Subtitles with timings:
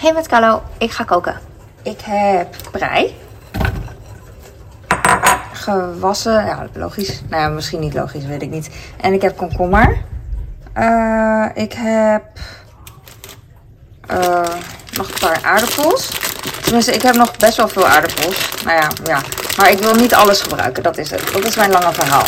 [0.00, 1.40] Hey met Carlo, ik ga koken.
[1.82, 3.16] Ik heb prei.
[5.52, 7.22] Gewassen, ja logisch.
[7.28, 8.70] Nou ja, misschien niet logisch, weet ik niet.
[9.00, 10.02] En ik heb komkommer.
[10.76, 12.22] Uh, ik heb
[14.10, 14.42] uh,
[14.96, 16.10] nog een paar aardappels.
[16.62, 18.50] Tenminste, ik heb nog best wel veel aardappels.
[18.64, 19.20] Nou ja, ja.
[19.56, 21.32] Maar ik wil niet alles gebruiken, dat is het.
[21.32, 22.26] Dat is mijn lange verhaal.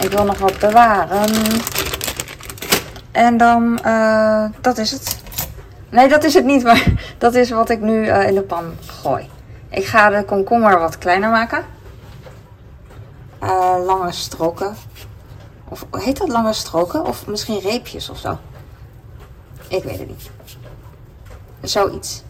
[0.00, 1.28] Ik wil nog wat bewaren.
[3.12, 5.15] En dan, uh, dat is het.
[5.96, 8.74] Nee, dat is het niet, maar dat is wat ik nu uh, in de pan
[8.86, 9.30] gooi.
[9.68, 11.64] Ik ga de komkommer wat kleiner maken.
[13.42, 14.76] Uh, lange stroken.
[15.68, 17.04] Of heet dat lange stroken?
[17.04, 18.38] Of misschien reepjes of zo.
[19.68, 20.30] Ik weet het niet.
[21.62, 22.22] Zoiets.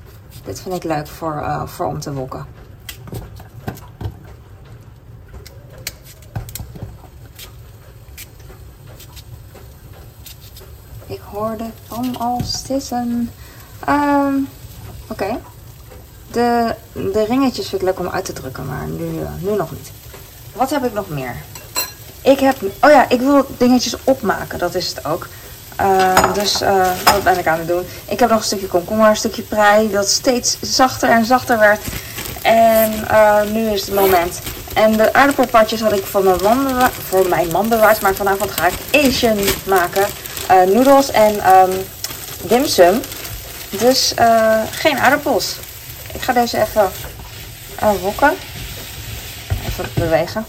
[0.44, 2.46] Dit vind ik leuk voor, uh, voor om te wokken.
[11.06, 13.30] Ik hoor de pan al stissen.
[13.88, 14.48] Um,
[15.08, 15.38] Oké.
[16.32, 19.70] De, de ringetjes vind ik leuk om uit te drukken, maar nu, uh, nu nog
[19.70, 19.90] niet.
[20.52, 21.36] Wat heb ik nog meer?
[22.22, 22.56] Ik heb...
[22.80, 24.58] Oh ja, ik wil dingetjes opmaken.
[24.58, 25.26] Dat is het ook.
[25.80, 27.82] Uh, dus uh, wat ben ik aan het doen?
[28.08, 29.90] Ik heb nog een stukje komkommer, een stukje prei.
[29.90, 31.80] Dat steeds zachter en zachter werd.
[32.42, 34.40] En uh, nu is het moment.
[34.74, 36.38] En de aardappelpatjes had ik voor mijn
[37.08, 37.68] voor mijn man.
[37.68, 40.06] Maar vanavond ga ik Asian maken.
[40.66, 41.70] noedels en um,
[42.42, 43.00] dimsum.
[43.78, 45.56] Dus uh, geen aardappels.
[46.12, 46.90] Ik ga deze even
[47.82, 48.36] uh, wokken.
[49.66, 50.44] Even bewegen.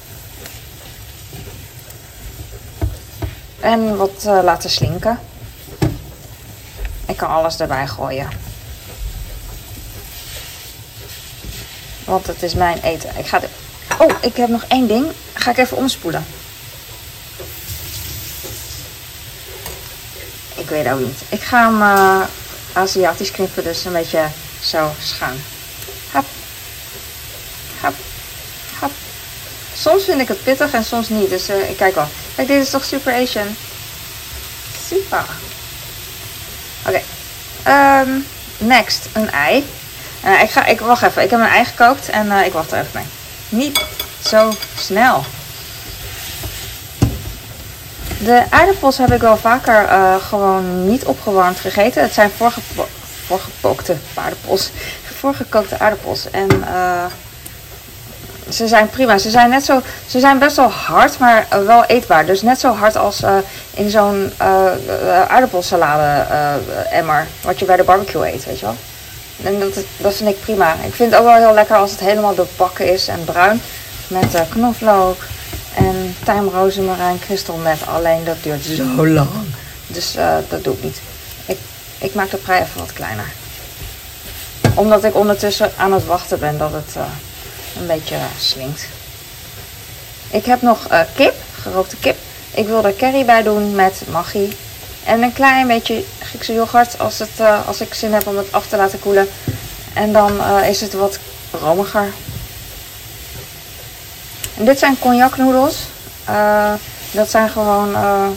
[3.59, 5.19] En wat uh, laten slinken.
[7.05, 8.29] Ik kan alles erbij gooien.
[12.05, 13.17] Want het is mijn eten.
[13.17, 13.39] Ik ga.
[13.97, 15.05] Oh, ik heb nog één ding.
[15.33, 16.25] Ga ik even omspoelen.
[20.55, 21.21] Ik weet ook niet.
[21.29, 22.27] Ik ga hem
[22.77, 24.27] Aziatisch knippen, dus een beetje
[24.63, 25.43] zo schuin.
[26.11, 26.25] Hap.
[27.81, 27.93] Hap.
[28.79, 28.91] Hap.
[29.75, 32.07] Soms vind ik het pittig en soms niet, dus uh, ik kijk wel.
[32.35, 33.55] Kijk, dit is toch super Asian?
[34.87, 35.25] Super.
[36.87, 37.01] Oké.
[37.67, 38.27] Um,
[38.57, 39.65] next, een ei.
[40.25, 42.71] Uh, ik, ga, ik wacht even, ik heb een ei gekookt en uh, ik wacht
[42.71, 43.05] er even mee.
[43.49, 43.85] Niet
[44.27, 45.25] zo snel.
[48.19, 52.01] De aardappels heb ik wel vaker uh, gewoon niet opgewarmd gegeten.
[52.01, 52.85] Het zijn voorgepo
[54.13, 54.69] aardappels.
[55.19, 56.29] Voorgekookte aardappels.
[56.31, 57.05] En uh,
[58.49, 59.17] ze zijn prima.
[59.17, 62.25] Ze zijn, net zo, ze zijn best wel hard, maar wel eetbaar.
[62.25, 63.23] Dus net zo hard als
[63.73, 64.33] in zo'n
[65.27, 66.25] aardappelsalade
[66.91, 67.27] emmer.
[67.41, 68.75] Wat je bij de barbecue eet, weet je wel.
[69.43, 70.73] En dat, dat vind ik prima.
[70.73, 73.61] Ik vind het ook wel heel lekker als het helemaal doorbakken is en bruin.
[74.07, 75.17] Met knoflook,
[75.77, 77.19] en tijm, rozemarijn,
[77.61, 79.29] met Alleen dat duurt zo lang.
[79.87, 81.01] Dus uh, dat doe ik niet.
[81.45, 81.57] Ik,
[81.99, 83.31] ik maak de prei even wat kleiner.
[84.73, 87.03] Omdat ik ondertussen aan het wachten ben dat het uh,
[87.79, 88.87] een beetje swingt.
[90.29, 92.17] Ik heb nog uh, kip, gerookte kip.
[92.53, 94.57] Ik wil er curry bij doen met maggi.
[95.03, 98.67] En een klein beetje Griekse yoghurt als, het, als ik zin heb om het af
[98.67, 99.27] te laten koelen.
[99.93, 101.19] En dan is het wat
[101.51, 102.13] romiger.
[104.57, 105.75] En dit zijn cognacnoedels.
[106.29, 106.73] Uh,
[107.11, 108.27] dat zijn gewoon uh,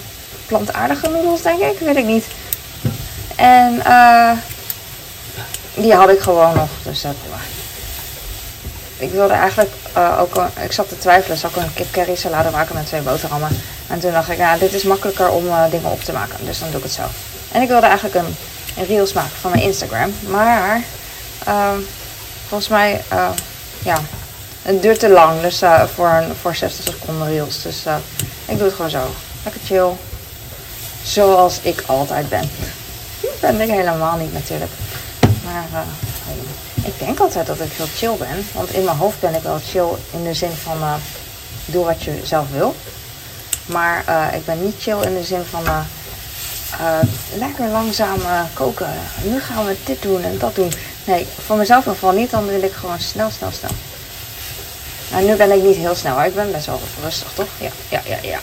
[0.47, 1.79] plantaardige noedels, denk ik.
[1.79, 2.25] Weet ik niet.
[3.37, 4.31] En uh,
[5.75, 6.69] die had ik gewoon nog.
[6.83, 7.15] Dus dat,
[8.97, 9.71] ik wilde eigenlijk
[10.19, 13.61] ook, ik zat te twijfelen, zou ik een kip curry salade maken met twee boterhammen.
[13.87, 16.45] En toen dacht ik, ja, dit is makkelijker om dingen op te maken.
[16.45, 17.03] Dus dan doe ik het zo.
[17.53, 18.37] En ik wilde eigenlijk een,
[18.77, 20.15] een reels maken van mijn Instagram.
[20.29, 20.83] Maar
[22.49, 23.03] volgens mij,
[23.83, 23.97] ja,
[24.63, 27.63] het duurt te lang, dus uh, voor, voor 60 seconden reels.
[27.63, 27.97] Dus uh,
[28.45, 29.07] ik doe het gewoon zo.
[29.45, 29.91] Lekker chill.
[31.03, 32.51] Zoals ik altijd ben.
[33.41, 34.71] Ben ik helemaal niet natuurlijk.
[35.45, 38.47] Maar uh, ik denk altijd dat ik heel chill ben.
[38.55, 40.79] Want in mijn hoofd ben ik wel chill in de zin van
[41.65, 42.75] doe wat je zelf wil.
[43.67, 44.05] Maar
[44.35, 45.63] ik ben niet chill in de zin van
[47.39, 48.21] lekker langzaam
[48.55, 48.89] koken.
[49.23, 50.73] Nu gaan we dit doen en dat doen.
[51.05, 52.31] Nee, voor mezelf in ieder geval niet.
[52.31, 53.71] Dan wil ik gewoon snel, snel, snel.
[55.11, 57.49] Nou, nu ben ik niet heel snel, ik ben best wel rustig, toch?
[57.59, 58.39] Ja, ja, ja, ja.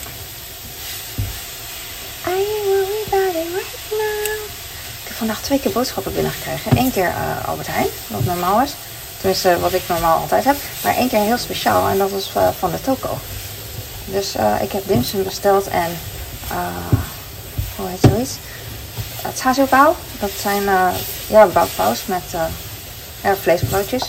[5.02, 6.78] Ik heb vandaag twee keer boodschappen binnengekregen.
[6.78, 8.72] Eén keer uh, Albert Heijn, wat normaal is.
[9.18, 10.56] Tenminste, wat ik normaal altijd heb.
[10.84, 13.18] Maar één keer heel speciaal en dat was uh, van de toko.
[14.06, 15.98] Dus uh, ik heb dimsum besteld en...
[17.76, 18.32] hoe heet zoiets?
[19.22, 19.96] Het chasurbao.
[20.20, 20.64] Dat zijn
[21.28, 21.48] ja,
[22.06, 22.24] met
[23.24, 24.04] ja, vleesbroodjes.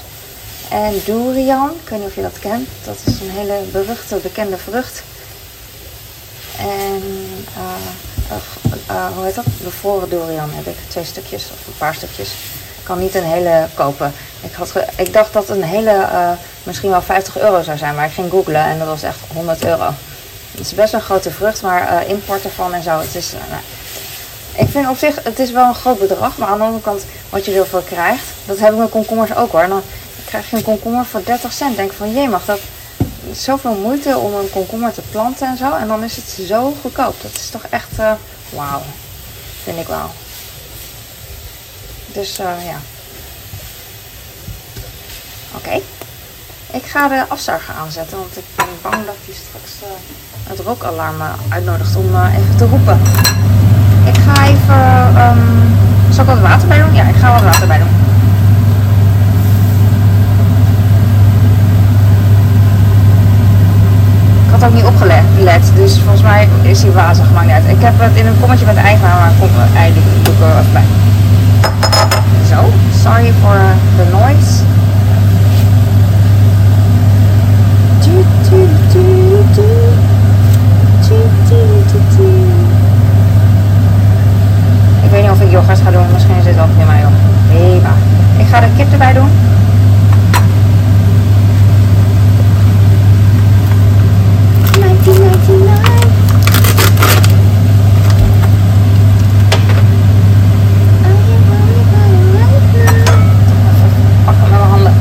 [0.71, 2.69] En durian, ik weet niet of je dat kent.
[2.85, 5.03] Dat is een hele beruchte, bekende vrucht.
[6.59, 7.03] En
[7.57, 7.75] uh,
[8.31, 9.45] uh, uh, hoe heet dat?
[9.63, 10.77] Bevroren durian heb ik.
[10.89, 12.35] Twee stukjes of een paar stukjes.
[12.83, 14.13] kan niet een hele kopen.
[14.41, 16.31] Ik, had ik dacht dat een hele eh,
[16.63, 19.65] misschien wel 50 euro zou zijn, maar ik ging googlen en dat was echt 100
[19.65, 19.91] euro.
[20.51, 23.33] Het is best een grote vrucht, maar eh, import ervan en zo, het is...
[23.33, 23.63] eh, nou,
[24.57, 27.03] ik vind op zich, het is wel een groot bedrag, maar aan de andere kant,
[27.31, 29.69] wat je ervoor krijgt, dat heb ik met komkommers ook hoor.
[29.69, 29.83] Dan
[30.29, 31.77] krijg je een komkommer voor 30 cent.
[31.77, 32.61] Denk van, jee mag dat
[33.33, 35.75] zoveel moeite om een komkommer te planten en zo.
[35.75, 37.23] En dan is het zo goedkoop.
[37.23, 38.13] Dat is toch echt, eh,
[38.51, 38.83] wauw,
[39.63, 40.11] vind ik wel.
[42.13, 42.77] Dus eh, ja.
[45.57, 45.81] Oké.
[46.73, 49.89] Ik ga de afzuiger aanzetten, want ik ben bang dat hij straks eh,
[50.51, 53.01] het rookalarm uitnodigt om even te roepen.
[54.07, 55.17] Ik ga even.
[55.17, 55.69] ehm
[56.11, 56.95] zal ik wat water bij doen?
[56.95, 57.89] Ja, ik ga wat water bij doen.
[64.45, 67.65] Ik had ook niet opgelet, dus volgens mij is hij wazig, niet uit.
[67.69, 70.41] Ik heb het in een kommetje met ei gedaan, maar kom, ei doe doe ik
[70.41, 70.87] er wel even bij.
[72.51, 72.73] Zo,
[73.03, 73.61] sorry voor
[73.97, 74.53] de noise.
[85.03, 86.03] Ik weet niet of ik yoghurt ga doen.
[86.13, 87.13] Misschien is dit wel prima, joh.
[87.49, 87.93] Prima.
[88.37, 89.29] Ik ga de kip erbij doen.
[104.25, 104.93] Pakken met mijn handen.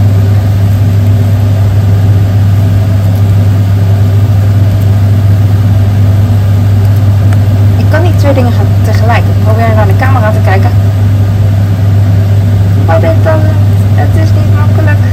[7.78, 9.18] Ik kan niet twee dingen gaan tegelijk.
[9.18, 10.70] Ik probeer naar de camera te kijken.
[12.86, 13.40] Oh, dit dan.
[13.96, 15.04] Het is niet makkelijk.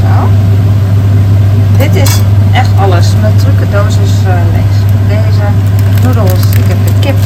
[0.00, 0.28] Zo.
[1.76, 2.20] Dit is
[2.52, 3.12] echt alles.
[3.20, 4.76] Mijn trucendosis uh, leeg.
[5.08, 5.46] Deze
[6.02, 6.42] noedels.
[6.56, 7.16] Ik heb de kip.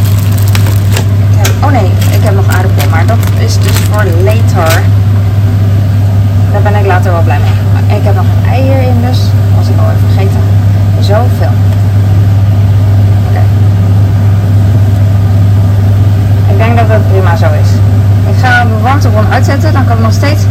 [1.31, 2.89] Ik heb, oh nee, ik heb nog aardappel.
[2.91, 4.83] Maar dat is dus voor later.
[6.53, 7.99] Daar ben ik later wel blij mee.
[7.99, 9.21] Ik heb nog een ei hierin dus.
[9.57, 10.41] Was ik al even vergeten.
[11.01, 11.55] Zoveel.
[13.29, 13.43] Oké.
[16.53, 17.71] Ik denk dat het prima zo is.
[18.33, 19.73] Ik ga de warmtebron uitzetten.
[19.73, 20.43] Dan kan ik nog steeds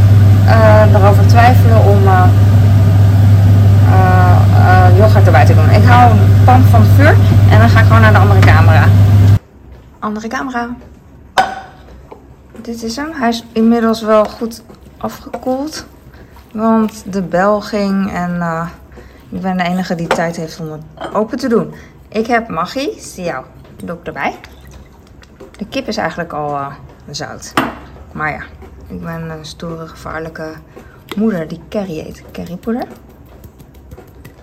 [0.45, 2.27] eh, erover twijfelen om eh,
[4.97, 5.69] yoghurt erbij te doen.
[5.69, 7.15] Ik hou een pan van het vuur
[7.49, 8.83] en dan ga ik gewoon naar de andere camera.
[9.99, 10.69] Andere camera.
[12.61, 13.09] Dit is hem.
[13.13, 14.61] Hij is inmiddels wel goed
[14.97, 15.85] afgekoeld.
[16.53, 18.69] Want de bel ging en eh,
[19.29, 21.73] ik ben de enige die tijd heeft om het open te doen.
[22.07, 23.45] Ik heb Maggie, jou,
[23.83, 24.35] doe ik erbij.
[25.57, 26.73] De kip is eigenlijk al eh,
[27.09, 27.53] zout.
[28.11, 28.43] Maar ja,
[28.87, 30.53] ik ben een stoere, gevaarlijke
[31.15, 32.23] moeder die curry eet.
[32.31, 32.87] Currypoeder.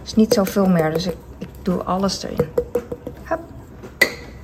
[0.05, 1.17] Is niet zoveel meer, dus ik,
[1.63, 2.49] doe alles erin.
[3.25, 3.41] Hup.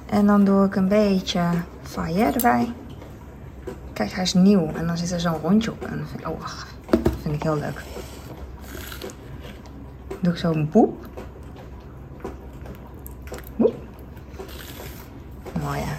[0.07, 1.43] En dan doe ik een beetje
[1.83, 2.73] faillet erbij.
[3.93, 5.85] Kijk, hij is nieuw en dan zit er zo'n rondje op.
[5.85, 6.76] En oh, wacht,
[7.27, 7.83] vind ik heel leuk.
[10.21, 11.09] Doe ik zo een boep.
[13.57, 13.75] Boep.
[15.63, 15.97] Mooi ja.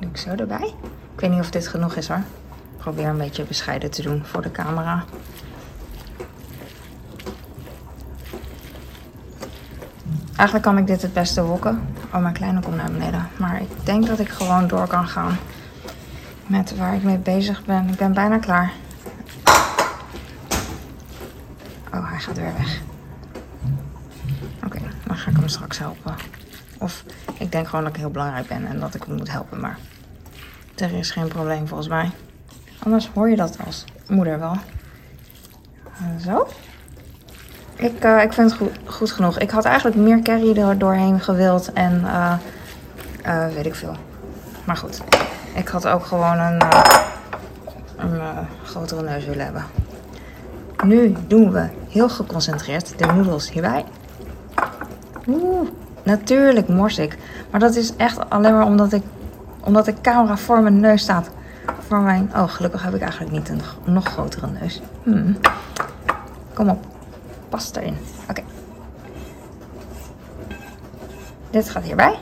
[0.00, 0.74] Doe ik zo erbij.
[1.14, 2.22] Ik weet niet of dit genoeg is hoor.
[2.72, 5.04] Ik probeer een beetje bescheiden te doen voor de camera.
[10.36, 11.94] Eigenlijk kan ik dit het beste wokken.
[12.14, 13.28] Oh, mijn kleine komt naar beneden.
[13.38, 15.36] Maar ik denk dat ik gewoon door kan gaan
[16.46, 17.88] met waar ik mee bezig ben.
[17.88, 18.72] Ik ben bijna klaar.
[22.20, 22.80] Hij gaat weer weg.
[24.64, 26.14] Oké, dan ga ik hem straks helpen.
[26.78, 27.04] Of
[27.38, 29.60] ik denk gewoon dat ik heel belangrijk ben en dat ik hem moet helpen.
[29.60, 29.78] Maar
[30.76, 32.10] er is geen probleem volgens mij.
[32.78, 34.56] Anders hoor je dat als moeder wel.
[35.98, 36.48] En zo.
[37.76, 39.38] Ik, eh, ik vind het goed, genoeg.
[39.38, 42.32] Ik had eigenlijk meer curry er doorheen gewild en eh,
[43.22, 43.96] eh, weet ik veel.
[44.64, 45.00] Maar goed,
[45.54, 47.02] ik had ook gewoon een, eh,
[47.96, 49.64] een eh, grotere neus willen hebben.
[50.84, 53.84] Nu doen we heel geconcentreerd de noedels hierbij.
[55.28, 55.68] Oeh,
[56.02, 57.18] natuurlijk mors ik.
[57.50, 59.02] Maar dat is echt alleen maar omdat ik,
[59.60, 61.30] omdat de camera voor mijn neus staat.
[61.86, 62.30] Voor mijn...
[62.34, 64.80] Oh, gelukkig heb ik eigenlijk niet een nog grotere neus.
[65.02, 65.36] Hmm.
[66.54, 66.84] Kom op.
[67.48, 67.96] Pas erin.
[68.30, 68.42] Oké.
[71.50, 72.18] Dit gaat hierbij.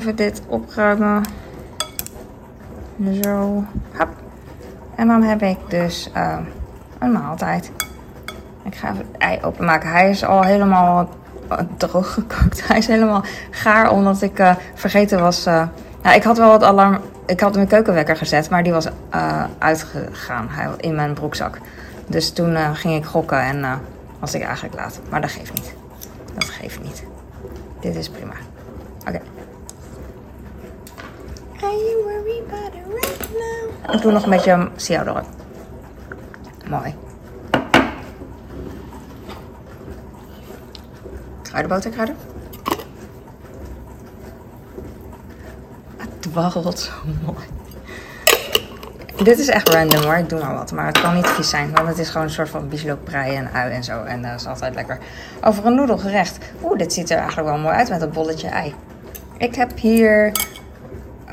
[0.00, 1.24] Even dit opruimen.
[3.22, 3.64] Zo.
[3.96, 4.08] Hop.
[4.94, 6.38] En dan heb ik dus eh,
[6.98, 7.72] een maaltijd.
[8.62, 9.90] Ik ga even het ei openmaken.
[9.90, 11.08] Hij is al helemaal
[11.76, 12.66] droog gekookt.
[12.68, 15.44] Hij is helemaal gaar omdat ik uh, vergeten was.
[15.44, 15.68] Nou,
[16.14, 17.00] ik had wel het alarm.
[17.26, 18.88] Ik had mijn keukenwekker gezet, maar die was
[19.58, 21.58] uitgegaan in mijn broekzak.
[22.06, 23.80] Dus toen ging ik gokken en
[24.18, 25.00] was ik eigenlijk laat.
[25.10, 25.74] Maar dat geeft niet.
[26.34, 27.04] Dat geeft niet.
[27.80, 28.34] Dit is prima.
[29.08, 29.20] Oké.
[32.30, 33.94] It right?
[33.94, 35.26] Ik doe nog een beetje ciao erop.
[36.68, 36.94] Mooi.
[41.42, 42.16] Kruidenboter, kruiden.
[45.96, 46.92] Het dwarrelt zo
[47.24, 47.44] mooi.
[49.24, 50.72] Dit is echt random hoor, ik doe maar wat.
[50.72, 53.36] Maar het kan niet vies zijn, want het is gewoon een soort van bieslook, prei
[53.36, 54.02] en ui en zo.
[54.02, 54.98] En dat is altijd lekker.
[55.44, 56.38] Over een noedelgerecht.
[56.62, 58.74] Oeh, dit ziet er eigenlijk wel mooi uit met een bolletje ei.
[59.36, 60.32] Ik heb hier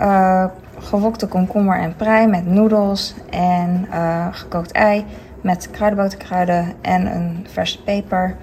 [0.01, 0.45] uh,
[0.87, 5.05] gewokte komkommer en prei met noedels en uh, gekookt ei
[5.41, 8.35] met kruidenboterkruiden en een verse peper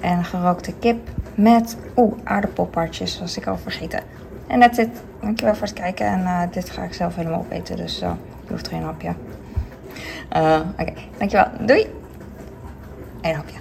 [0.00, 4.00] en gerookte kip met oeh, aardappelpartjes, was ik al vergeten.
[4.46, 4.88] En dat zit.
[5.20, 8.10] Dankjewel voor het kijken en uh, dit ga ik zelf helemaal opeten, dus uh,
[8.44, 9.14] je hoeft geen hapje.
[10.78, 11.46] Oké, dankjewel.
[11.60, 11.86] Doei!
[13.20, 13.58] Eén hapje.